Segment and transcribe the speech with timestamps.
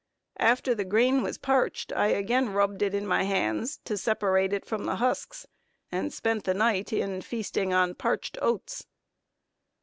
[0.39, 4.65] After the grain was parched, I again rubbed it in my hands, to separate it
[4.65, 5.45] from the husks,
[5.91, 8.87] and spent the night in feasting on parched oats.